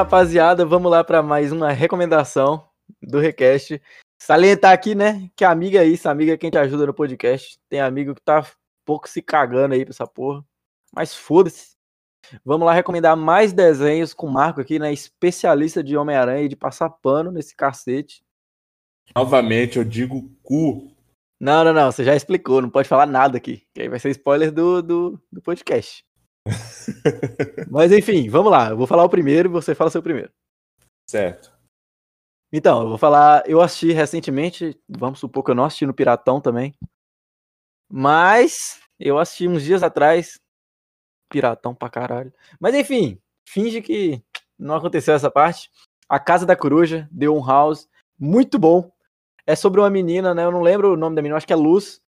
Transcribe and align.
rapaziada, 0.00 0.64
vamos 0.64 0.90
lá 0.90 1.04
para 1.04 1.22
mais 1.22 1.52
uma 1.52 1.72
recomendação 1.72 2.66
do 3.02 3.18
Request. 3.18 3.82
Salientar 4.18 4.72
aqui, 4.72 4.94
né, 4.94 5.30
que 5.36 5.44
amiga 5.44 5.82
aí, 5.82 5.92
essa 5.92 6.10
amiga 6.10 6.32
é 6.32 6.38
quem 6.38 6.50
te 6.50 6.56
ajuda 6.56 6.86
no 6.86 6.94
podcast. 6.94 7.60
Tem 7.68 7.82
amigo 7.82 8.14
que 8.14 8.22
tá 8.22 8.46
pouco 8.82 9.06
se 9.06 9.20
cagando 9.20 9.74
aí 9.74 9.84
pra 9.84 9.92
essa 9.92 10.06
porra. 10.06 10.42
Mas 10.90 11.14
foda-se. 11.14 11.76
Vamos 12.42 12.64
lá 12.64 12.72
recomendar 12.72 13.14
mais 13.14 13.52
desenhos 13.52 14.14
com 14.14 14.26
o 14.26 14.32
Marco 14.32 14.62
aqui, 14.62 14.78
né? 14.78 14.90
Especialista 14.90 15.84
de 15.84 15.98
Homem-Aranha 15.98 16.44
e 16.44 16.48
de 16.48 16.56
passar 16.56 16.88
pano 16.88 17.30
nesse 17.30 17.54
cacete. 17.54 18.24
Novamente, 19.14 19.76
eu 19.76 19.84
digo 19.84 20.34
cu. 20.42 20.96
Não, 21.38 21.62
não, 21.62 21.74
não. 21.74 21.92
Você 21.92 22.04
já 22.04 22.16
explicou, 22.16 22.62
não 22.62 22.70
pode 22.70 22.88
falar 22.88 23.04
nada 23.04 23.36
aqui. 23.36 23.66
Que 23.74 23.82
aí 23.82 23.88
vai 23.90 23.98
ser 23.98 24.08
spoiler 24.10 24.50
do, 24.50 24.80
do, 24.80 25.22
do 25.30 25.42
podcast. 25.42 26.02
Mas 27.70 27.92
enfim, 27.92 28.28
vamos 28.28 28.50
lá. 28.50 28.70
Eu 28.70 28.76
vou 28.76 28.86
falar 28.86 29.04
o 29.04 29.08
primeiro 29.10 29.48
e 29.48 29.52
você 29.52 29.74
fala 29.74 29.88
o 29.88 29.92
seu 29.92 30.02
primeiro. 30.02 30.30
Certo. 31.08 31.52
Então, 32.52 32.82
eu 32.82 32.88
vou 32.88 32.98
falar. 32.98 33.48
Eu 33.48 33.60
assisti 33.60 33.92
recentemente. 33.92 34.78
Vamos 34.88 35.20
supor 35.20 35.44
que 35.44 35.50
eu 35.50 35.54
não 35.54 35.64
assisti 35.64 35.86
no 35.86 35.94
Piratão 35.94 36.40
também. 36.40 36.74
Mas 37.90 38.80
eu 38.98 39.18
assisti 39.18 39.46
uns 39.48 39.62
dias 39.62 39.82
atrás. 39.82 40.38
Piratão 41.30 41.74
pra 41.74 41.88
caralho. 41.88 42.32
Mas 42.58 42.74
enfim, 42.74 43.20
finge 43.48 43.80
que 43.80 44.22
não 44.58 44.74
aconteceu 44.74 45.14
essa 45.14 45.30
parte. 45.30 45.70
A 46.08 46.18
Casa 46.18 46.44
da 46.44 46.56
Coruja, 46.56 47.08
The 47.16 47.28
Um 47.28 47.44
House. 47.44 47.88
Muito 48.18 48.58
bom. 48.58 48.90
É 49.46 49.54
sobre 49.54 49.80
uma 49.80 49.90
menina, 49.90 50.34
né? 50.34 50.44
Eu 50.44 50.50
não 50.50 50.60
lembro 50.60 50.92
o 50.92 50.96
nome 50.96 51.16
da 51.16 51.22
menina, 51.22 51.36
acho 51.36 51.46
que 51.46 51.52
é 51.52 51.56
Luz. 51.56 52.00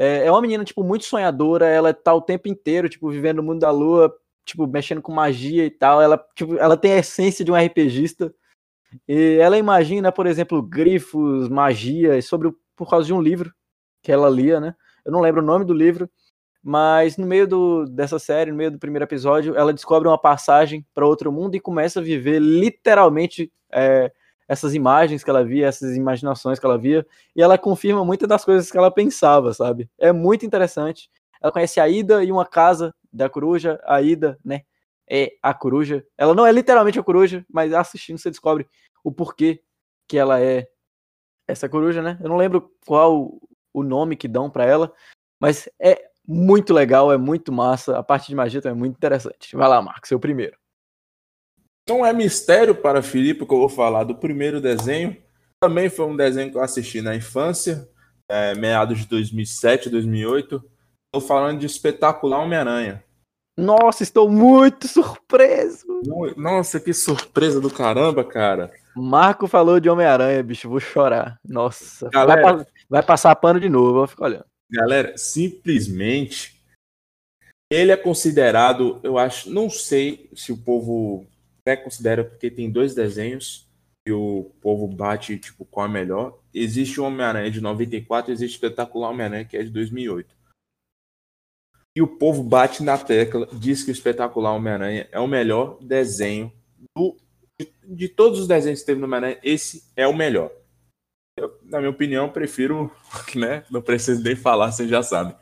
É, 0.00 0.24
é 0.24 0.30
uma 0.30 0.40
menina, 0.40 0.64
tipo, 0.64 0.82
muito 0.82 1.04
sonhadora. 1.04 1.66
Ela 1.66 1.92
tá 1.92 2.14
o 2.14 2.22
tempo 2.22 2.48
inteiro, 2.48 2.88
tipo, 2.88 3.10
vivendo 3.10 3.36
no 3.36 3.42
mundo 3.42 3.60
da 3.60 3.70
lua, 3.70 4.10
tipo, 4.46 4.66
mexendo 4.66 5.02
com 5.02 5.12
magia 5.12 5.66
e 5.66 5.70
tal. 5.70 6.00
Ela, 6.00 6.18
tipo, 6.34 6.56
ela 6.56 6.74
tem 6.74 6.94
a 6.94 6.98
essência 6.98 7.44
de 7.44 7.52
um 7.52 7.54
RPGista. 7.56 8.34
E 9.06 9.36
ela 9.40 9.58
imagina, 9.58 10.10
por 10.10 10.26
exemplo, 10.26 10.62
grifos, 10.62 11.48
magia, 11.50 12.20
sobre 12.22 12.50
por 12.74 12.88
causa 12.88 13.06
de 13.06 13.12
um 13.14 13.20
livro 13.20 13.52
que 14.02 14.10
ela 14.10 14.30
lia, 14.30 14.58
né? 14.58 14.74
Eu 15.04 15.12
não 15.12 15.20
lembro 15.20 15.42
o 15.42 15.44
nome 15.44 15.66
do 15.66 15.74
livro, 15.74 16.10
mas 16.62 17.18
no 17.18 17.26
meio 17.26 17.46
do, 17.46 17.84
dessa 17.86 18.18
série, 18.18 18.50
no 18.50 18.56
meio 18.56 18.70
do 18.70 18.78
primeiro 18.78 19.04
episódio, 19.04 19.54
ela 19.56 19.72
descobre 19.72 20.08
uma 20.08 20.18
passagem 20.20 20.86
para 20.94 21.06
outro 21.06 21.30
mundo 21.30 21.56
e 21.56 21.60
começa 21.60 22.00
a 22.00 22.02
viver 22.02 22.40
literalmente 22.40 23.52
é, 23.72 24.10
essas 24.50 24.74
imagens 24.74 25.22
que 25.22 25.30
ela 25.30 25.44
via, 25.44 25.68
essas 25.68 25.94
imaginações 25.94 26.58
que 26.58 26.66
ela 26.66 26.76
via, 26.76 27.06
e 27.36 27.40
ela 27.40 27.56
confirma 27.56 28.04
muitas 28.04 28.28
das 28.28 28.44
coisas 28.44 28.68
que 28.68 28.76
ela 28.76 28.90
pensava, 28.90 29.54
sabe? 29.54 29.88
É 29.96 30.10
muito 30.10 30.44
interessante. 30.44 31.08
Ela 31.40 31.52
conhece 31.52 31.78
a 31.78 31.88
Ida 31.88 32.24
e 32.24 32.32
uma 32.32 32.44
casa 32.44 32.92
da 33.12 33.30
coruja, 33.30 33.80
a 33.84 34.02
Ida, 34.02 34.36
né? 34.44 34.62
É 35.08 35.30
a 35.40 35.54
coruja. 35.54 36.04
Ela 36.18 36.34
não 36.34 36.44
é 36.44 36.50
literalmente 36.50 36.98
a 36.98 37.02
coruja, 37.04 37.46
mas 37.48 37.72
assistindo 37.72 38.18
você 38.18 38.28
descobre 38.28 38.66
o 39.04 39.12
porquê 39.12 39.62
que 40.08 40.18
ela 40.18 40.40
é 40.40 40.66
essa 41.46 41.68
coruja, 41.68 42.02
né? 42.02 42.18
Eu 42.20 42.28
não 42.28 42.36
lembro 42.36 42.72
qual 42.84 43.38
o 43.72 43.84
nome 43.84 44.16
que 44.16 44.26
dão 44.26 44.50
para 44.50 44.64
ela, 44.64 44.92
mas 45.38 45.68
é 45.80 46.10
muito 46.26 46.74
legal, 46.74 47.12
é 47.12 47.16
muito 47.16 47.52
massa. 47.52 47.96
A 47.96 48.02
parte 48.02 48.26
de 48.26 48.34
magia 48.34 48.60
também 48.60 48.76
é 48.76 48.80
muito 48.80 48.96
interessante. 48.96 49.54
Vai 49.54 49.68
lá, 49.68 49.80
Marcos, 49.80 50.08
seu 50.08 50.18
primeiro. 50.18 50.58
Não 51.90 52.06
é 52.06 52.12
mistério 52.12 52.72
para 52.72 53.02
Felipe 53.02 53.44
que 53.44 53.52
eu 53.52 53.58
vou 53.58 53.68
falar 53.68 54.04
do 54.04 54.14
primeiro 54.14 54.60
desenho. 54.60 55.16
Também 55.60 55.90
foi 55.90 56.06
um 56.06 56.16
desenho 56.16 56.48
que 56.48 56.56
eu 56.56 56.62
assisti 56.62 57.02
na 57.02 57.16
infância, 57.16 57.88
é, 58.30 58.54
meados 58.54 59.00
de 59.00 59.06
2007, 59.08 59.90
2008. 59.90 60.62
Estou 61.12 61.28
falando 61.28 61.58
de 61.58 61.66
Espetacular 61.66 62.38
Homem-Aranha. 62.38 63.02
Nossa, 63.58 64.04
estou 64.04 64.30
muito 64.30 64.86
surpreso. 64.86 65.84
Nossa, 66.36 66.78
que 66.78 66.94
surpresa 66.94 67.60
do 67.60 67.68
caramba, 67.68 68.22
cara. 68.22 68.70
Marco 68.94 69.48
falou 69.48 69.80
de 69.80 69.90
Homem-Aranha, 69.90 70.44
bicho, 70.44 70.68
vou 70.68 70.78
chorar. 70.78 71.40
Nossa, 71.44 72.08
Galera, 72.10 72.54
vai, 72.54 72.66
vai, 72.88 73.02
passar 73.02 73.34
pano 73.34 73.58
de 73.58 73.68
novo, 73.68 73.94
vou 73.94 74.06
ficar 74.06 74.26
olhando. 74.26 74.46
Galera, 74.70 75.18
simplesmente 75.18 76.54
ele 77.68 77.90
é 77.90 77.96
considerado, 77.96 79.00
eu 79.02 79.18
acho, 79.18 79.50
não 79.50 79.68
sei 79.68 80.30
se 80.36 80.52
o 80.52 80.56
povo 80.56 81.26
até 81.70 81.76
considera 81.76 82.24
porque 82.24 82.50
tem 82.50 82.70
dois 82.70 82.94
desenhos 82.94 83.68
que 84.04 84.12
o 84.12 84.50
povo 84.60 84.86
bate 84.86 85.38
tipo 85.38 85.64
qual 85.64 85.86
é 85.86 85.88
melhor. 85.88 86.38
Existe 86.52 87.00
o 87.00 87.04
Homem-Aranha 87.04 87.50
de 87.50 87.60
94, 87.60 88.32
existe 88.32 88.54
o 88.54 88.56
Espetacular 88.56 89.10
Homem-Aranha 89.10 89.44
que 89.44 89.56
é 89.56 89.62
de 89.62 89.70
2008 89.70 90.40
e 91.94 92.02
o 92.02 92.06
povo 92.06 92.42
bate 92.42 92.82
na 92.82 92.96
tecla, 92.96 93.48
diz 93.52 93.82
que 93.82 93.90
o 93.90 93.92
espetacular 93.92 94.52
Homem-Aranha 94.52 95.08
é 95.10 95.18
o 95.18 95.26
melhor 95.26 95.78
desenho 95.80 96.52
do, 96.96 97.16
de, 97.60 97.72
de, 97.84 98.08
todos 98.08 98.38
os 98.38 98.48
desenhos 98.48 98.80
que 98.80 98.86
teve 98.86 99.00
no 99.00 99.06
Homem-Aranha, 99.06 99.40
esse 99.42 99.84
é 99.96 100.06
o 100.06 100.16
melhor. 100.16 100.52
Eu, 101.36 101.58
na 101.64 101.78
minha 101.78 101.90
opinião, 101.90 102.30
prefiro, 102.30 102.90
né? 103.34 103.64
Não 103.70 103.82
preciso 103.82 104.22
nem 104.22 104.36
falar, 104.36 104.70
vocês 104.70 104.88
já 104.88 105.02
sabem. 105.02 105.36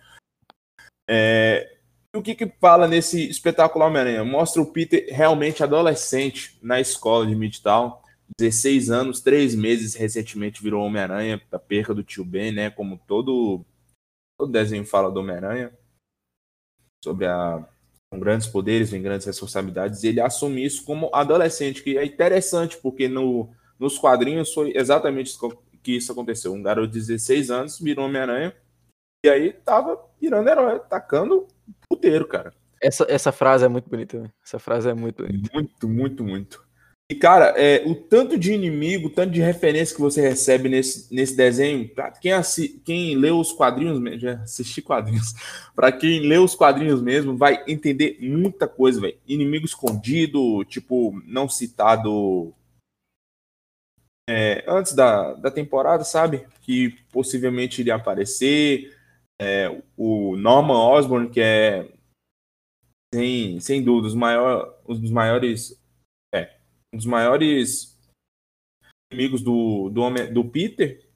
É, 1.09 1.78
o 2.19 2.23
que 2.23 2.35
que 2.35 2.47
fala 2.61 2.87
nesse 2.87 3.29
espetacular 3.29 3.87
Homem-Aranha? 3.87 4.25
Mostra 4.25 4.61
o 4.61 4.67
Peter 4.67 5.07
realmente 5.09 5.63
adolescente 5.63 6.59
na 6.63 6.81
escola 6.81 7.27
de 7.27 7.35
Midtown, 7.35 7.97
16 8.39 8.91
anos, 8.91 9.21
3 9.21 9.55
meses 9.55 9.95
recentemente 9.95 10.63
virou 10.63 10.85
Homem-Aranha, 10.85 11.41
a 11.51 11.59
perca 11.59 11.95
do 11.95 12.03
tio 12.03 12.25
Ben, 12.25 12.53
né? 12.53 12.71
Como 12.71 13.01
todo, 13.07 13.65
todo 14.39 14.53
desenho 14.53 14.85
fala 14.85 15.11
do 15.11 15.21
Homem-Aranha 15.21 15.73
sobre 17.03 17.27
a 17.27 17.67
com 18.11 18.19
grandes 18.19 18.47
poderes 18.47 18.91
vem 18.91 19.03
grandes 19.03 19.27
responsabilidades, 19.27 20.03
e 20.03 20.09
ele 20.09 20.21
assume 20.21 20.65
isso 20.65 20.83
como 20.85 21.11
adolescente, 21.13 21.83
que 21.83 21.99
é 21.99 22.05
interessante, 22.07 22.79
porque 22.79 23.07
no, 23.07 23.51
nos 23.79 23.99
quadrinhos 23.99 24.53
foi 24.53 24.73
exatamente 24.75 25.27
isso 25.27 25.59
que 25.83 25.93
isso 25.93 26.11
aconteceu. 26.11 26.53
Um 26.53 26.63
garoto 26.63 26.89
de 26.89 27.01
16 27.01 27.51
anos 27.51 27.79
virou 27.79 28.07
Homem-Aranha, 28.07 28.57
e 29.25 29.29
aí 29.29 29.53
tava 29.53 30.03
virando 30.19 30.49
herói, 30.49 30.77
atacando 30.77 31.47
puteiro, 31.99 32.27
cara. 32.27 32.53
Essa, 32.81 33.05
essa 33.09 33.33
frase 33.33 33.65
é 33.65 33.69
muito 33.69 33.91
bonita, 33.91 34.21
né? 34.21 34.31
Essa 34.45 34.59
frase 34.59 34.89
é 34.89 34.95
muito 34.95 35.25
bonita. 35.25 35.51
Muito, 35.53 35.89
muito, 35.89 36.25
muito. 36.25 36.69
E, 37.11 37.15
cara, 37.15 37.55
é, 37.57 37.83
o 37.87 37.95
tanto 37.95 38.39
de 38.39 38.53
inimigo, 38.53 39.09
o 39.09 39.11
tanto 39.11 39.33
de 39.33 39.41
referência 39.41 39.95
que 39.95 40.01
você 40.01 40.21
recebe 40.21 40.69
nesse, 40.69 41.13
nesse 41.13 41.35
desenho, 41.35 41.89
pra 41.89 42.11
quem, 42.11 42.33
assi, 42.33 42.81
quem 42.85 43.17
lê 43.17 43.31
os 43.31 43.51
quadrinhos, 43.51 44.21
já 44.21 44.35
assisti 44.35 44.83
quadrinhos, 44.83 45.33
para 45.75 45.91
quem 45.91 46.21
lê 46.21 46.37
os 46.37 46.55
quadrinhos 46.55 47.01
mesmo, 47.01 47.37
vai 47.37 47.65
entender 47.67 48.19
muita 48.21 48.69
coisa, 48.69 49.01
velho. 49.01 49.17
Inimigo 49.27 49.65
escondido, 49.65 50.63
tipo, 50.67 51.19
não 51.27 51.49
citado 51.49 52.53
é, 54.29 54.63
antes 54.69 54.93
da, 54.93 55.33
da 55.33 55.51
temporada, 55.51 56.05
sabe? 56.05 56.47
Que 56.61 56.91
possivelmente 57.11 57.81
iria 57.81 57.95
aparecer. 57.95 58.98
É, 59.41 59.83
o 59.97 60.37
Norman 60.37 60.75
Osborn, 60.75 61.31
que 61.31 61.41
é, 61.41 61.93
sem, 63.15 63.61
sem 63.61 63.83
dúvida, 63.83 64.15
maior, 64.17 64.81
um 64.89 64.99
dos 64.99 65.11
maiores 65.11 65.79
um 66.93 66.97
dos 66.97 67.07
maiores 67.07 67.99
amigos 69.13 69.43
do, 69.43 69.91
do, 69.91 70.01
homem, 70.01 70.33
do 70.33 70.45
Peter. 70.45 71.07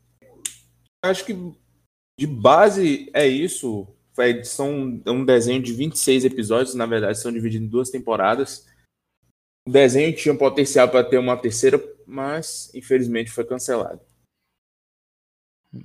Acho 1.04 1.24
que 1.24 1.34
de 2.18 2.26
base 2.26 3.10
é 3.12 3.26
isso. 3.26 3.88
Foi, 4.14 4.44
são 4.44 5.02
é 5.04 5.10
um 5.10 5.24
desenho 5.24 5.62
de 5.62 5.72
26 5.72 6.24
episódios, 6.24 6.74
na 6.74 6.86
verdade, 6.86 7.18
são 7.18 7.32
divididos 7.32 7.66
em 7.66 7.70
duas 7.70 7.90
temporadas. 7.90 8.66
O 9.66 9.70
desenho 9.70 10.14
tinha 10.14 10.36
potencial 10.36 10.88
para 10.88 11.04
ter 11.04 11.18
uma 11.18 11.36
terceira, 11.36 11.82
mas 12.06 12.70
infelizmente 12.74 13.30
foi 13.30 13.44
cancelado. 13.44 14.00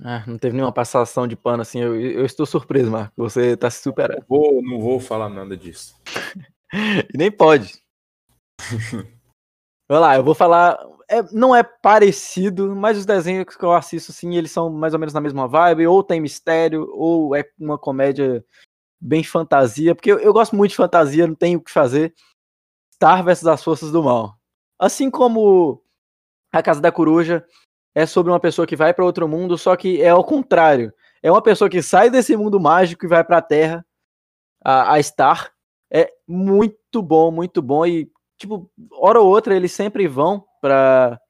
Ah, 0.02 0.22
não 0.26 0.36
teve 0.36 0.54
nenhuma 0.54 0.72
passação 0.72 1.26
de 1.26 1.34
pano 1.34 1.62
assim. 1.62 1.80
Eu, 1.80 1.98
eu 1.98 2.24
estou 2.26 2.44
surpreso, 2.44 2.90
Marco. 2.90 3.14
Você 3.16 3.52
está 3.52 3.70
se 3.70 3.82
superando. 3.82 4.18
Não 4.20 4.26
vou, 4.28 4.62
não 4.62 4.80
vou 4.80 5.00
falar 5.00 5.28
nada 5.28 5.56
disso. 5.56 5.98
nem 7.16 7.30
pode. 7.30 7.82
Vai 9.88 9.98
lá, 9.98 10.16
eu 10.16 10.24
vou 10.24 10.34
falar. 10.34 10.78
É, 11.10 11.22
não 11.32 11.56
é 11.56 11.62
parecido, 11.62 12.76
mas 12.76 12.98
os 12.98 13.06
desenhos 13.06 13.56
que 13.56 13.64
eu 13.64 13.72
assisto, 13.72 14.12
assim, 14.12 14.36
eles 14.36 14.50
são 14.50 14.68
mais 14.68 14.92
ou 14.92 15.00
menos 15.00 15.14
na 15.14 15.22
mesma 15.22 15.48
vibe, 15.48 15.86
ou 15.86 16.02
tem 16.02 16.20
mistério, 16.20 16.86
ou 16.92 17.34
é 17.34 17.48
uma 17.58 17.78
comédia 17.78 18.44
bem 19.00 19.24
fantasia, 19.24 19.94
porque 19.94 20.12
eu, 20.12 20.18
eu 20.18 20.34
gosto 20.34 20.54
muito 20.54 20.72
de 20.72 20.76
fantasia, 20.76 21.26
não 21.26 21.34
tenho 21.34 21.58
o 21.58 21.62
que 21.62 21.70
fazer. 21.70 22.14
Star 22.94 23.24
versus 23.24 23.46
as 23.46 23.64
Forças 23.64 23.90
do 23.90 24.02
Mal. 24.02 24.36
Assim 24.78 25.10
como 25.10 25.82
A 26.52 26.62
Casa 26.62 26.80
da 26.80 26.92
Coruja 26.92 27.46
é 27.94 28.06
sobre 28.06 28.32
uma 28.32 28.40
pessoa 28.40 28.66
que 28.66 28.76
vai 28.76 28.92
para 28.94 29.04
outro 29.04 29.26
mundo, 29.28 29.56
só 29.58 29.76
que 29.76 30.00
é 30.02 30.08
ao 30.08 30.24
contrário. 30.24 30.92
É 31.22 31.30
uma 31.30 31.42
pessoa 31.42 31.68
que 31.68 31.82
sai 31.82 32.10
desse 32.10 32.36
mundo 32.36 32.60
mágico 32.60 33.04
e 33.04 33.08
vai 33.08 33.24
para 33.24 33.38
a 33.38 33.42
Terra, 33.42 33.84
a, 34.64 34.94
a 34.94 35.02
Star. 35.02 35.52
É 35.90 36.10
muito 36.26 37.02
bom, 37.02 37.30
muito 37.30 37.60
bom. 37.60 37.84
E 37.86 38.10
tipo, 38.36 38.70
hora 38.92 39.20
ou 39.20 39.26
outra 39.28 39.54
eles 39.56 39.72
sempre 39.72 40.06
vão 40.06 40.44
para 40.60 41.20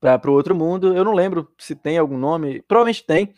para 0.00 0.30
o 0.30 0.34
outro 0.34 0.54
mundo. 0.54 0.96
Eu 0.96 1.04
não 1.04 1.14
lembro 1.14 1.48
se 1.58 1.76
tem 1.76 1.96
algum 1.96 2.18
nome, 2.18 2.60
provavelmente 2.62 3.06
tem. 3.06 3.32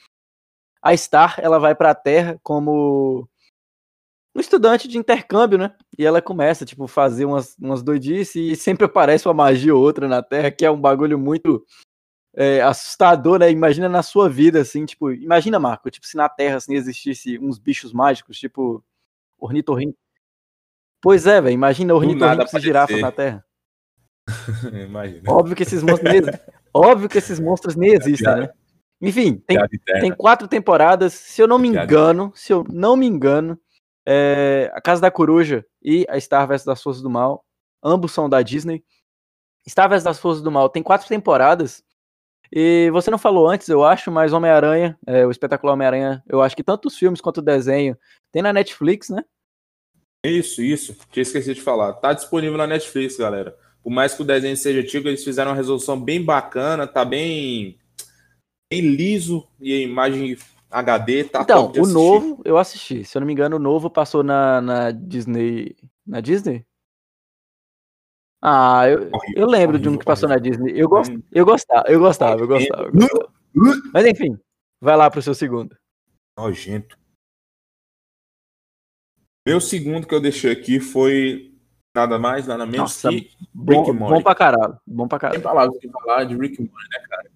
A 0.82 0.96
Star, 0.96 1.36
ela 1.38 1.58
vai 1.58 1.74
para 1.74 1.90
a 1.90 1.94
Terra 1.94 2.40
como 2.42 3.28
um 4.34 4.40
estudante 4.40 4.88
de 4.88 4.98
intercâmbio, 4.98 5.58
né? 5.58 5.74
E 5.96 6.04
ela 6.04 6.20
começa, 6.20 6.64
tipo, 6.64 6.86
fazer 6.88 7.24
umas, 7.24 7.56
umas 7.58 7.82
doidices 7.82 8.34
e 8.34 8.56
sempre 8.56 8.84
aparece 8.86 9.28
uma 9.28 9.34
magia 9.34 9.74
ou 9.74 9.82
outra 9.82 10.08
na 10.08 10.22
Terra, 10.22 10.50
que 10.50 10.64
é 10.64 10.70
um 10.70 10.80
bagulho 10.80 11.18
muito 11.18 11.64
é, 12.36 12.60
assustador, 12.60 13.38
né? 13.38 13.50
Imagina 13.50 13.88
na 13.88 14.02
sua 14.02 14.28
vida, 14.28 14.60
assim, 14.60 14.84
tipo, 14.84 15.12
imagina, 15.12 15.58
Marco, 15.58 15.90
tipo, 15.90 16.06
se 16.06 16.16
na 16.16 16.28
Terra, 16.28 16.56
assim, 16.56 16.74
existisse 16.74 17.38
uns 17.38 17.58
bichos 17.58 17.92
mágicos, 17.92 18.38
tipo, 18.38 18.84
ornitorrinco. 19.38 19.96
Pois 21.00 21.26
é, 21.26 21.40
velho, 21.40 21.54
imagina 21.54 21.94
ornitorrincos 21.94 22.52
e 22.54 22.60
girafas 22.60 23.00
na 23.00 23.12
Terra. 23.12 23.44
imagina. 24.72 25.22
Óbvio 25.30 25.54
que 25.54 25.62
esses 25.62 25.82
monstros 25.82 26.12
nem, 26.12 26.22
óbvio 26.72 27.08
que 27.08 27.18
esses 27.18 27.38
monstros 27.38 27.76
nem 27.76 27.92
existem, 27.94 28.34
né? 28.36 28.50
Enfim, 29.00 29.36
tem, 29.46 29.58
tem 30.00 30.14
quatro 30.14 30.48
temporadas, 30.48 31.12
se 31.12 31.42
eu 31.42 31.46
não 31.46 31.58
me 31.58 31.68
engano, 31.68 32.32
se 32.34 32.52
eu 32.52 32.64
não 32.70 32.96
me 32.96 33.06
engano, 33.06 33.58
é, 34.06 34.70
A 34.74 34.80
Casa 34.80 35.02
da 35.02 35.10
Coruja 35.10 35.64
e 35.82 36.06
a 36.08 36.18
Star 36.18 36.46
vs 36.46 36.64
das 36.64 36.82
Forças 36.82 37.02
do 37.02 37.10
Mal, 37.10 37.44
ambos 37.82 38.12
são 38.12 38.28
da 38.28 38.40
Disney. 38.40 38.82
Star 39.68 39.90
vs 39.90 40.04
das 40.04 40.18
Forças 40.18 40.42
do 40.42 40.50
Mal 40.50 40.68
tem 40.68 40.82
quatro 40.82 41.06
temporadas. 41.06 41.82
E 42.52 42.90
você 42.90 43.10
não 43.10 43.18
falou 43.18 43.48
antes, 43.48 43.68
eu 43.68 43.84
acho, 43.84 44.10
mas 44.10 44.32
Homem-Aranha, 44.32 44.98
é, 45.06 45.26
o 45.26 45.30
espetacular 45.30 45.72
Homem-Aranha, 45.74 46.22
eu 46.28 46.40
acho 46.40 46.54
que 46.54 46.62
tanto 46.62 46.88
os 46.88 46.96
filmes 46.96 47.20
quanto 47.20 47.38
o 47.38 47.42
desenho 47.42 47.96
tem 48.30 48.42
na 48.42 48.52
Netflix, 48.52 49.08
né? 49.08 49.24
Isso, 50.24 50.62
isso. 50.62 50.96
Tinha 51.10 51.22
esquecido 51.22 51.54
de 51.54 51.60
falar. 51.60 51.92
Tá 51.94 52.12
disponível 52.12 52.56
na 52.56 52.66
Netflix, 52.66 53.16
galera. 53.16 53.56
Por 53.82 53.90
mais 53.90 54.14
que 54.14 54.22
o 54.22 54.24
desenho 54.24 54.56
seja 54.56 54.80
antigo, 54.80 55.08
eles 55.08 55.22
fizeram 55.22 55.50
uma 55.50 55.56
resolução 55.56 56.00
bem 56.00 56.24
bacana, 56.24 56.86
tá 56.86 57.04
bem, 57.04 57.78
bem 58.72 58.80
liso 58.80 59.46
e 59.60 59.74
a 59.74 59.78
imagem 59.82 60.38
HD 60.70 61.24
tá 61.24 61.42
Então, 61.42 61.70
o 61.76 61.86
novo 61.86 62.40
eu 62.44 62.56
assisti. 62.56 63.04
Se 63.04 63.16
eu 63.16 63.20
não 63.20 63.26
me 63.26 63.32
engano, 63.32 63.56
o 63.56 63.60
novo 63.60 63.90
passou 63.90 64.22
na, 64.22 64.60
na 64.60 64.90
Disney. 64.90 65.76
Na 66.06 66.20
Disney? 66.20 66.64
Ah, 68.46 68.86
eu, 68.86 69.10
eu 69.34 69.46
lembro 69.46 69.78
de 69.78 69.88
um 69.88 69.96
que 69.96 70.04
passou 70.04 70.28
na 70.28 70.36
Disney. 70.36 70.78
Eu, 70.78 70.86
gost, 70.86 71.10
eu 71.32 71.46
gostava, 71.46 71.88
eu 71.88 71.98
gostava, 71.98 72.42
eu 72.42 72.46
gostava, 72.46 72.82
eu 72.82 72.92
gostava. 72.92 73.32
Mas 73.90 74.04
enfim, 74.04 74.38
vai 74.78 74.94
lá 74.98 75.10
pro 75.10 75.22
seu 75.22 75.34
segundo. 75.34 75.74
Nojento. 76.38 76.98
Meu 79.46 79.62
segundo 79.62 80.06
que 80.06 80.14
eu 80.14 80.20
deixei 80.20 80.52
aqui 80.52 80.78
foi 80.78 81.54
nada 81.96 82.18
mais, 82.18 82.46
nada 82.46 82.66
menos 82.66 82.80
Nossa, 82.80 83.08
que 83.08 83.30
bom, 83.54 83.82
Rick 83.82 83.98
Bom 83.98 84.22
pra 84.22 84.34
caralho. 84.34 84.78
Bom 84.86 85.08
pra 85.08 85.18
caralho. 85.18 85.40
Tem 85.40 85.50
palavras 85.50 85.78
que 85.78 85.88
falar 85.88 86.24
de 86.24 86.36
Rick 86.36 86.60
Morty, 86.60 86.88
né, 86.90 87.06
cara? 87.08 87.30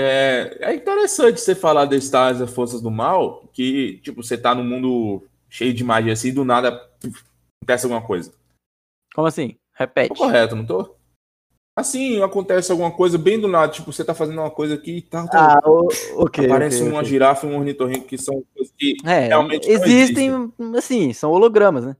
É, 0.00 0.58
é 0.62 0.74
interessante 0.74 1.40
você 1.40 1.54
falar 1.54 1.86
de 1.86 1.96
Stars 1.96 2.40
e 2.40 2.46
Forças 2.48 2.82
do 2.82 2.90
Mal, 2.90 3.48
que, 3.52 4.00
tipo, 4.02 4.20
você 4.20 4.36
tá 4.36 4.52
num 4.52 4.64
mundo 4.64 5.24
cheio 5.48 5.72
de 5.72 5.84
magia 5.84 6.12
assim, 6.12 6.28
e 6.28 6.32
do 6.32 6.44
nada 6.44 6.90
acontece 7.60 7.86
alguma 7.86 8.04
coisa. 8.04 8.34
Como 9.16 9.26
assim? 9.26 9.56
Repete. 9.72 10.10
Tô 10.10 10.14
correto, 10.14 10.54
não 10.54 10.66
tô? 10.66 10.94
Assim, 11.74 12.22
acontece 12.22 12.70
alguma 12.70 12.90
coisa 12.90 13.16
bem 13.16 13.40
do 13.40 13.48
nada, 13.48 13.72
tipo, 13.72 13.90
você 13.90 14.04
tá 14.04 14.14
fazendo 14.14 14.40
uma 14.40 14.50
coisa 14.50 14.74
aqui 14.74 14.98
e 14.98 15.02
tal. 15.02 15.26
Ah, 15.32 15.58
ok. 16.16 16.44
Aparece 16.44 16.80
okay, 16.80 16.88
uma 16.88 16.98
okay. 16.98 17.08
girafa 17.08 17.46
e 17.46 17.50
um 17.50 17.56
ornitorrinco 17.56 18.06
que 18.06 18.18
são 18.18 18.44
coisas 18.54 18.74
que 18.76 18.94
é, 19.06 19.28
realmente 19.28 19.70
existem, 19.70 20.28
existem, 20.28 20.52
assim, 20.76 21.12
são 21.14 21.30
hologramas, 21.30 21.86
né? 21.86 21.96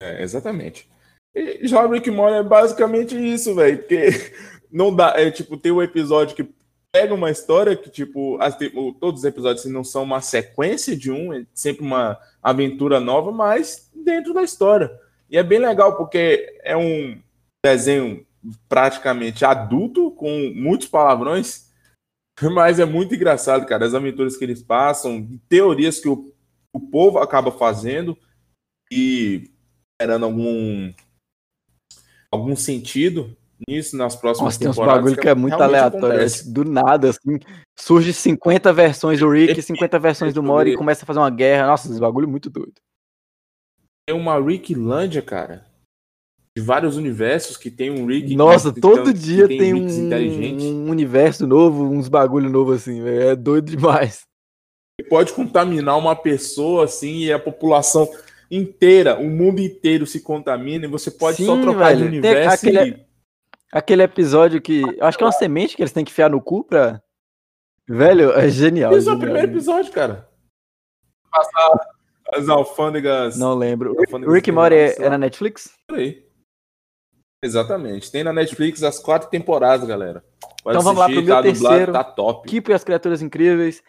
É, 0.00 0.22
exatamente. 0.22 0.88
E 1.34 1.66
já 1.66 1.84
Rick 1.88 2.08
Morty 2.08 2.36
é 2.36 2.42
basicamente 2.44 3.16
isso, 3.16 3.52
velho, 3.56 3.78
porque 3.78 4.10
não 4.70 4.94
dá, 4.94 5.14
é 5.16 5.32
tipo, 5.32 5.56
tem 5.56 5.72
um 5.72 5.82
episódio 5.82 6.36
que 6.36 6.48
pega 6.92 7.12
uma 7.12 7.32
história 7.32 7.76
que, 7.76 7.90
tipo, 7.90 8.40
as, 8.40 8.56
todos 9.00 9.20
os 9.20 9.24
episódios 9.24 9.62
assim, 9.62 9.72
não 9.72 9.82
são 9.82 10.04
uma 10.04 10.20
sequência 10.20 10.96
de 10.96 11.10
um, 11.10 11.32
é 11.32 11.44
sempre 11.52 11.84
uma 11.84 12.16
aventura 12.40 13.00
nova, 13.00 13.32
mas 13.32 13.90
dentro 13.92 14.32
da 14.32 14.44
história. 14.44 15.02
E 15.30 15.36
é 15.36 15.42
bem 15.42 15.58
legal 15.58 15.96
porque 15.96 16.58
é 16.62 16.76
um 16.76 17.20
desenho 17.64 18.26
praticamente 18.68 19.44
adulto, 19.44 20.10
com 20.12 20.52
muitos 20.54 20.86
palavrões, 20.86 21.70
mas 22.52 22.78
é 22.78 22.84
muito 22.84 23.14
engraçado, 23.14 23.66
cara, 23.66 23.86
as 23.86 23.94
aventuras 23.94 24.36
que 24.36 24.44
eles 24.44 24.62
passam, 24.62 25.26
teorias 25.48 25.98
que 25.98 26.08
o, 26.08 26.32
o 26.72 26.80
povo 26.80 27.18
acaba 27.18 27.50
fazendo 27.50 28.16
e 28.92 29.50
gerando 30.00 30.26
algum 30.26 30.92
algum 32.30 32.56
sentido 32.56 33.36
nisso 33.68 33.96
nas 33.96 34.16
próximas 34.16 34.58
Nossa, 34.58 34.58
temporadas. 34.58 34.94
Tem 34.94 35.02
uns 35.02 35.04
bagulho 35.04 35.22
que 35.22 35.28
é, 35.28 35.30
é 35.30 35.34
muito 35.34 35.54
aleatório. 35.54 36.06
Acontece. 36.06 36.52
Do 36.52 36.64
nada, 36.64 37.10
assim, 37.10 37.38
surge 37.78 38.12
50 38.12 38.72
versões 38.72 39.20
do 39.20 39.30
Rick, 39.30 39.60
50 39.62 39.98
versões 39.98 40.34
do 40.34 40.42
Mori 40.42 40.72
e 40.72 40.76
começa 40.76 41.04
a 41.04 41.06
fazer 41.06 41.20
uma 41.20 41.30
guerra. 41.30 41.68
Nossa, 41.68 41.88
esse 41.88 42.00
bagulho 42.00 42.26
é 42.26 42.30
muito 42.30 42.50
doido. 42.50 42.74
Tem 44.06 44.16
uma 44.16 44.40
Ricklândia, 44.40 45.22
cara. 45.22 45.66
De 46.56 46.62
vários 46.62 46.96
universos 46.96 47.56
que 47.56 47.70
tem 47.70 47.90
um 47.90 48.06
Rick. 48.06 48.36
Nossa, 48.36 48.72
que, 48.72 48.80
todo 48.80 49.12
que 49.12 49.18
dia 49.18 49.48
tem, 49.48 49.58
tem 49.58 49.74
um, 49.74 50.86
um, 50.86 50.90
universo 50.90 51.46
novo, 51.46 51.84
uns 51.84 52.08
bagulho 52.08 52.48
novo 52.48 52.72
assim, 52.72 53.02
véio. 53.02 53.30
é 53.30 53.36
doido 53.36 53.70
demais. 53.70 54.22
pode 55.08 55.32
contaminar 55.32 55.98
uma 55.98 56.14
pessoa 56.14 56.84
assim 56.84 57.24
e 57.24 57.32
a 57.32 57.40
população 57.40 58.08
inteira, 58.48 59.18
o 59.18 59.28
mundo 59.28 59.60
inteiro 59.60 60.06
se 60.06 60.20
contamina 60.20 60.84
e 60.84 60.88
você 60.88 61.10
pode 61.10 61.38
Sim, 61.38 61.46
só 61.46 61.60
trocar 61.60 61.88
velho. 61.88 62.02
de 62.02 62.04
universo 62.06 62.66
aquele, 62.66 62.90
e 62.90 63.06
Aquele 63.72 64.02
episódio 64.04 64.62
que. 64.62 64.82
Eu 64.82 65.06
acho 65.06 65.18
que 65.18 65.24
é 65.24 65.26
uma 65.26 65.32
semente 65.32 65.74
que 65.74 65.82
eles 65.82 65.90
têm 65.90 66.04
que 66.04 66.12
enfiar 66.12 66.30
no 66.30 66.40
cu 66.40 66.62
pra. 66.62 67.02
Velho, 67.88 68.30
é 68.32 68.48
genial. 68.48 68.96
Isso 68.96 69.10
é 69.10 69.12
o 69.12 69.18
primeiro 69.18 69.48
episódio, 69.48 69.92
cara. 69.92 70.28
Passar 71.28 71.93
as 72.32 72.48
alfândegas. 72.48 73.38
Não 73.38 73.54
lembro. 73.54 73.94
O 73.94 74.32
Rick 74.32 74.50
Mori 74.50 74.74
é, 74.74 75.02
é, 75.02 75.08
na 75.10 75.18
Netflix? 75.18 75.72
Por 75.88 75.98
aí. 75.98 76.24
Exatamente. 77.42 78.10
Tem 78.10 78.24
na 78.24 78.32
Netflix 78.32 78.82
as 78.82 78.98
quatro 78.98 79.28
temporadas, 79.28 79.86
galera. 79.86 80.24
Pode 80.62 80.76
então 80.76 80.82
vamos 80.82 80.98
lá 80.98 81.06
pro 81.06 81.22
meu 81.22 81.34
tá 81.34 81.42
terceiro. 81.42 81.86
Dublado, 81.86 81.92
tá 81.92 82.04
top. 82.04 82.48
Keep 82.48 82.70
e 82.70 82.74
as 82.74 82.84
Criaturas 82.84 83.20
Incríveis. 83.20 83.82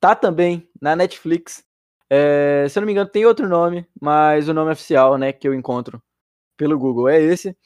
Tá 0.00 0.14
também 0.14 0.68
na 0.80 0.96
Netflix. 0.96 1.62
É, 2.10 2.66
se 2.68 2.78
eu 2.78 2.80
não 2.80 2.86
me 2.86 2.92
engano, 2.92 3.08
tem 3.08 3.26
outro 3.26 3.48
nome, 3.48 3.86
mas 4.00 4.48
o 4.48 4.54
nome 4.54 4.72
oficial, 4.72 5.16
né, 5.18 5.32
que 5.32 5.46
eu 5.46 5.54
encontro 5.54 6.02
pelo 6.56 6.78
Google 6.78 7.08
é 7.08 7.20
esse. 7.20 7.56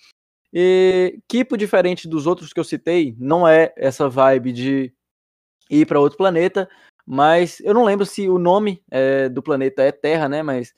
E 0.52 1.18
Kipo, 1.28 1.56
diferente 1.56 2.06
dos 2.06 2.26
outros 2.26 2.52
que 2.52 2.60
eu 2.60 2.64
citei, 2.64 3.16
não 3.18 3.48
é 3.48 3.72
essa 3.76 4.08
vibe 4.08 4.52
de 4.52 4.92
ir 5.70 5.86
para 5.86 6.00
outro 6.00 6.18
planeta, 6.18 6.68
mas 7.06 7.60
eu 7.60 7.74
não 7.74 7.84
lembro 7.84 8.06
se 8.06 8.28
o 8.28 8.38
nome 8.38 8.82
é, 8.90 9.28
do 9.28 9.42
planeta 9.42 9.82
é 9.82 9.92
Terra, 9.92 10.28
né? 10.28 10.42
Mas 10.42 10.72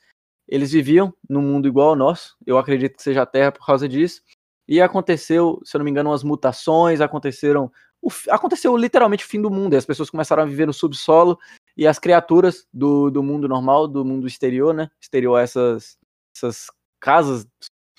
eles 0.48 0.72
viviam 0.72 1.12
num 1.28 1.42
mundo 1.42 1.68
igual 1.68 1.90
ao 1.90 1.96
nosso. 1.96 2.36
Eu 2.46 2.58
acredito 2.58 2.96
que 2.96 3.02
seja 3.02 3.22
a 3.22 3.26
Terra 3.26 3.52
por 3.52 3.64
causa 3.64 3.88
disso. 3.88 4.22
E 4.66 4.80
aconteceu, 4.80 5.60
se 5.64 5.76
eu 5.76 5.78
não 5.78 5.84
me 5.84 5.90
engano, 5.90 6.10
umas 6.10 6.24
mutações, 6.24 7.00
aconteceram. 7.00 7.70
O, 8.00 8.08
aconteceu 8.30 8.76
literalmente 8.76 9.24
o 9.24 9.28
fim 9.28 9.40
do 9.40 9.50
mundo. 9.50 9.74
as 9.74 9.86
pessoas 9.86 10.10
começaram 10.10 10.42
a 10.42 10.46
viver 10.46 10.66
no 10.66 10.72
subsolo 10.72 11.38
e 11.76 11.86
as 11.86 11.98
criaturas 11.98 12.66
do, 12.72 13.10
do 13.10 13.22
mundo 13.22 13.48
normal, 13.48 13.86
do 13.86 14.04
mundo 14.04 14.26
exterior, 14.26 14.72
né? 14.72 14.90
Exterior 15.00 15.36
a 15.36 15.42
essas, 15.42 15.98
essas 16.34 16.70
casas 17.00 17.46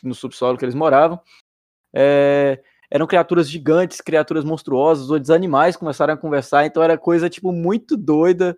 no 0.03 0.15
subsolo 0.15 0.57
que 0.57 0.65
eles 0.65 0.75
moravam, 0.75 1.19
é, 1.93 2.61
eram 2.95 3.05
criaturas 3.05 3.49
gigantes, 3.49 3.99
criaturas 3.99 4.45
monstruosas, 4.45 5.09
outros 5.09 5.29
animais 5.29 5.75
começaram 5.75 6.13
a 6.13 6.17
conversar, 6.17 6.65
então 6.65 6.81
era 6.81 6.97
coisa, 6.97 7.29
tipo, 7.29 7.51
muito 7.51 7.97
doida. 7.97 8.57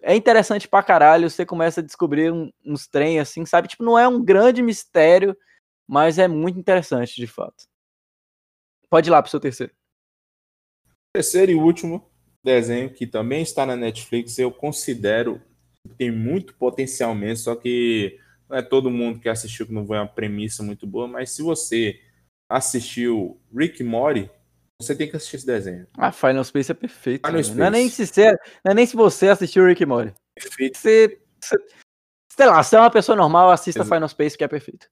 É 0.00 0.14
interessante 0.14 0.68
pra 0.68 0.84
caralho, 0.84 1.28
você 1.28 1.44
começa 1.44 1.80
a 1.80 1.82
descobrir 1.82 2.32
um, 2.32 2.48
uns 2.64 2.86
trem 2.86 3.18
assim, 3.18 3.44
sabe? 3.44 3.66
Tipo, 3.66 3.82
não 3.82 3.98
é 3.98 4.06
um 4.06 4.24
grande 4.24 4.62
mistério, 4.62 5.36
mas 5.84 6.16
é 6.16 6.28
muito 6.28 6.60
interessante, 6.60 7.16
de 7.16 7.26
fato. 7.26 7.64
Pode 8.88 9.08
ir 9.08 9.10
lá 9.10 9.20
pro 9.20 9.32
seu 9.32 9.40
terceiro. 9.40 9.72
Terceiro 11.12 11.50
e 11.50 11.56
último 11.56 12.08
desenho 12.40 12.88
que 12.88 13.04
também 13.04 13.42
está 13.42 13.66
na 13.66 13.74
Netflix, 13.74 14.38
eu 14.38 14.52
considero 14.52 15.42
que 15.82 15.94
tem 15.96 16.12
muito 16.12 16.54
potencial 16.54 17.16
mesmo, 17.16 17.38
só 17.38 17.56
que 17.56 18.16
não 18.48 18.56
é 18.58 18.62
todo 18.62 18.92
mundo 18.92 19.18
que 19.18 19.28
assistiu 19.28 19.66
que 19.66 19.72
não 19.72 19.84
foi 19.84 19.98
uma 19.98 20.06
premissa 20.06 20.62
muito 20.62 20.86
boa, 20.86 21.08
mas 21.08 21.32
se 21.32 21.42
você 21.42 22.00
assistiu 22.52 23.40
Rick 23.54 23.82
Mori, 23.82 24.30
você 24.80 24.94
tem 24.94 25.08
que 25.08 25.16
assistir 25.16 25.36
esse 25.36 25.46
desenho. 25.46 25.86
Ah, 25.96 26.12
Final 26.12 26.44
Space 26.44 26.70
é 26.70 26.74
perfeito. 26.74 27.26
Final 27.26 27.42
Space. 27.42 27.58
Não, 27.58 27.66
é 27.66 27.70
nem 27.70 27.88
se 27.88 28.06
você, 28.06 28.30
não 28.64 28.72
é 28.72 28.74
nem 28.74 28.86
se 28.86 28.94
você 28.94 29.28
assistiu 29.28 29.66
Rick 29.66 29.84
Mori. 29.86 30.12
Perfeito. 30.34 30.76
Você, 30.76 31.18
você, 31.40 31.56
sei 32.36 32.46
lá, 32.46 32.62
se 32.62 32.76
é 32.76 32.80
uma 32.80 32.90
pessoa 32.90 33.16
normal, 33.16 33.50
assista 33.50 33.80
Exato. 33.80 33.94
Final 33.94 34.08
Space 34.08 34.36
que 34.36 34.44
é 34.44 34.48
perfeito. 34.48 34.88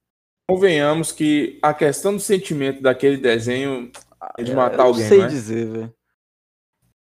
Convenhamos 0.49 1.13
que 1.13 1.59
a 1.63 1.75
questão 1.75 2.15
do 2.15 2.21
sentimento 2.21 2.83
daquele 2.83 3.19
desenho 3.19 3.93
é 4.39 4.43
de 4.43 4.55
matar 4.55 4.85
alguém, 4.85 5.03
não 5.03 5.09
sei 5.09 5.21
é? 5.23 5.27
dizer, 5.27 5.67
velho. 5.67 5.95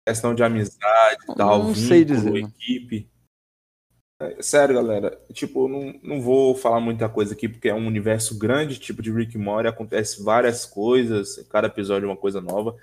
Questão 0.07 0.35
de 0.35 0.43
amizade, 0.43 1.17
tal, 1.35 1.59
não 1.59 1.73
vínculo, 1.73 1.87
sei 1.87 2.05
dizer, 2.05 2.35
equipe. 2.35 3.09
É, 4.21 4.41
sério, 4.41 4.75
galera. 4.75 5.19
Tipo, 5.33 5.67
não, 5.67 5.99
não 6.01 6.21
vou 6.21 6.55
falar 6.55 6.79
muita 6.79 7.09
coisa 7.09 7.33
aqui 7.33 7.49
porque 7.49 7.67
é 7.67 7.73
um 7.73 7.85
universo 7.85 8.37
grande, 8.37 8.79
tipo 8.79 9.01
de 9.01 9.11
Rick 9.11 9.37
Mori, 9.37 9.67
acontece 9.67 10.23
várias 10.23 10.65
coisas, 10.65 11.45
cada 11.49 11.67
episódio 11.67 12.05
é 12.05 12.09
uma 12.09 12.17
coisa 12.17 12.39
nova. 12.39 12.75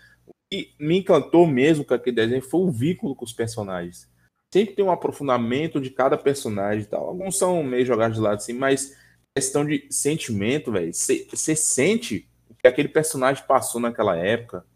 E 0.53 0.75
me 0.79 0.99
encantou 0.99 1.47
mesmo 1.47 1.85
com 1.85 1.95
aquele 1.95 2.17
desenho 2.17 2.43
foi 2.43 2.61
o 2.61 2.71
vínculo 2.71 3.17
com 3.17 3.25
os 3.25 3.33
personagens. 3.33 4.09
sempre 4.53 4.75
tem 4.75 4.85
um 4.85 4.91
aprofundamento 4.91 5.81
de 5.81 5.91
cada 5.91 6.19
personagem 6.19 6.83
e 6.83 6.87
tal. 6.87 7.09
Alguns 7.09 7.39
são 7.39 7.63
meio 7.63 7.87
jogados 7.87 8.17
de 8.19 8.23
lado 8.23 8.37
assim, 8.37 8.53
mas 8.53 8.95
questão 9.35 9.65
de 9.65 9.87
sentimento, 9.91 10.71
velho. 10.71 10.93
Você 10.93 11.57
sente 11.57 12.29
o 12.51 12.55
que 12.55 12.69
aquele 12.69 12.89
personagem 12.89 13.43
passou 13.47 13.81
naquela 13.81 14.17
época 14.17 14.67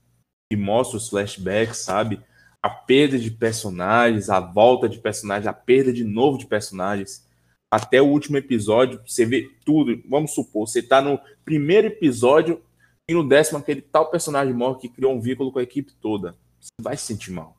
e 0.50 0.56
mostra 0.56 0.96
os 0.96 1.10
flashbacks, 1.10 1.78
sabe? 1.78 2.22
A 2.66 2.68
perda 2.68 3.16
de 3.16 3.30
personagens, 3.30 4.28
a 4.28 4.40
volta 4.40 4.88
de 4.88 4.98
personagens, 4.98 5.46
a 5.46 5.52
perda 5.52 5.92
de 5.92 6.02
novo 6.02 6.36
de 6.36 6.46
personagens. 6.46 7.24
Até 7.72 8.02
o 8.02 8.06
último 8.06 8.38
episódio, 8.38 9.00
você 9.06 9.24
vê 9.24 9.48
tudo. 9.64 10.02
Vamos 10.08 10.34
supor, 10.34 10.66
você 10.66 10.82
tá 10.82 11.00
no 11.00 11.16
primeiro 11.44 11.86
episódio 11.86 12.60
e 13.08 13.14
no 13.14 13.22
décimo 13.22 13.60
aquele 13.60 13.80
tal 13.80 14.10
personagem 14.10 14.52
morre 14.52 14.80
que 14.80 14.88
criou 14.88 15.14
um 15.14 15.20
vínculo 15.20 15.52
com 15.52 15.60
a 15.60 15.62
equipe 15.62 15.92
toda. 16.00 16.36
Você 16.60 16.70
vai 16.82 16.96
se 16.96 17.04
sentir 17.04 17.30
mal. 17.30 17.56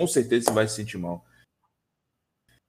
Com 0.00 0.06
certeza 0.06 0.46
você 0.46 0.52
vai 0.52 0.66
se 0.66 0.76
sentir 0.76 0.96
mal. 0.96 1.26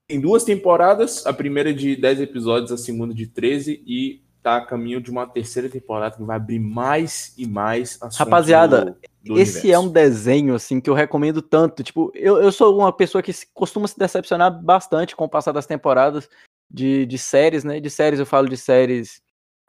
Tem 0.05 0.19
duas 0.19 0.43
temporadas, 0.43 1.25
a 1.25 1.31
primeira 1.31 1.74
de 1.74 1.95
10 1.95 2.19
episódios, 2.19 2.74
a 2.74 2.77
segunda 2.77 3.13
de 3.13 3.25
13, 3.25 3.81
e 3.88 4.21
tá 4.41 4.58
a 4.58 4.65
caminho 4.65 5.01
de 5.01 5.12
uma 5.12 5.27
terceira 5.27 5.69
temporada 5.69 6.15
que 6.15 6.24
vai 6.24 6.38
abrir 6.38 6.60
mais 6.60 7.34
e 7.38 7.48
mais 7.48 8.00
Rapaziada, 8.17 8.98
do, 9.24 9.34
do 9.34 9.39
esse 9.39 9.60
universo. 9.60 9.72
é 9.72 9.79
um 9.79 9.91
desenho, 9.91 10.55
assim, 10.55 10.79
que 10.79 10.89
eu 10.89 10.93
recomendo 10.93 11.41
tanto. 11.41 11.84
Tipo, 11.84 12.12
eu, 12.15 12.41
eu 12.41 12.51
sou 12.51 12.77
uma 12.77 12.91
pessoa 12.91 13.22
que 13.22 13.34
costuma 13.53 13.88
se 13.88 13.98
decepcionar 13.98 14.51
bastante 14.63 15.15
com 15.15 15.25
o 15.25 15.29
passar 15.29 15.51
das 15.51 15.65
temporadas 15.65 16.29
de, 16.69 17.05
de 17.05 17.17
séries, 17.17 17.63
né? 17.63 17.79
De 17.79 17.89
séries 17.89 18.19
eu 18.19 18.25
falo 18.25 18.48
de 18.48 18.58
séries 18.58 19.22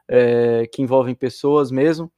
é, 0.07 0.67
que 0.67 0.81
envolvem 0.81 1.15
pessoas 1.15 1.71
mesmo. 1.71 2.11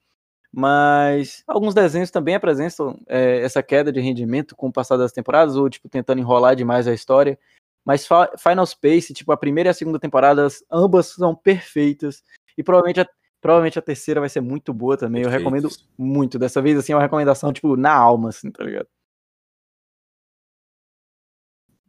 Mas 0.55 1.43
alguns 1.47 1.73
desenhos 1.73 2.11
também 2.11 2.35
apresentam 2.35 2.99
é, 3.07 3.41
essa 3.41 3.63
queda 3.63 3.91
de 3.91 3.99
rendimento 3.99 4.55
com 4.55 4.67
o 4.67 4.71
passar 4.71 4.97
das 4.97 5.11
temporadas, 5.11 5.55
ou 5.55 5.67
tipo, 5.67 5.89
tentando 5.89 6.19
enrolar 6.19 6.55
demais 6.55 6.87
a 6.87 6.93
história. 6.93 7.39
Mas 7.83 8.07
Final 8.37 8.65
Space, 8.65 9.13
tipo, 9.13 9.31
a 9.31 9.37
primeira 9.37 9.69
e 9.69 9.71
a 9.71 9.73
segunda 9.73 9.99
temporadas, 9.99 10.63
ambas 10.71 11.07
são 11.07 11.35
perfeitas. 11.35 12.23
E 12.57 12.63
provavelmente 12.63 12.99
a, 12.99 13.07
provavelmente 13.41 13.79
a 13.79 13.81
terceira 13.81 14.19
vai 14.19 14.29
ser 14.29 14.41
muito 14.41 14.73
boa 14.73 14.97
também. 14.97 15.23
Eu 15.23 15.29
recomendo 15.29 15.69
muito. 15.97 16.39
Dessa 16.39 16.61
vez, 16.61 16.77
assim, 16.77 16.93
é 16.93 16.95
uma 16.95 17.01
recomendação, 17.01 17.51
tipo, 17.51 17.75
na 17.75 17.93
alma, 17.93 18.29
assim, 18.29 18.51
tá 18.51 18.63
ligado? 18.63 18.87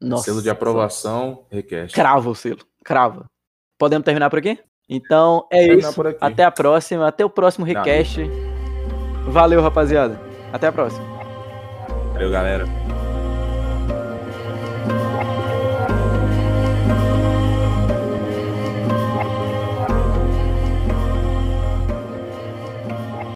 Nossa. 0.00 0.24
Selo 0.24 0.42
de 0.42 0.50
aprovação, 0.50 1.46
request. 1.50 1.94
Crava 1.94 2.28
o 2.28 2.34
selo, 2.34 2.60
crava. 2.84 3.26
Podemos 3.78 4.04
terminar 4.04 4.28
por 4.28 4.38
aqui? 4.38 4.58
Então 4.88 5.46
é 5.50 5.66
isso. 5.74 5.94
Até 6.20 6.44
a 6.44 6.50
próxima. 6.50 7.08
Até 7.08 7.24
o 7.24 7.30
próximo 7.30 7.64
request. 7.64 8.20
Valeu, 9.28 9.62
rapaziada. 9.62 10.20
Até 10.52 10.66
a 10.66 10.72
próxima. 10.72 11.04
Valeu, 12.12 12.30
galera. 12.30 12.64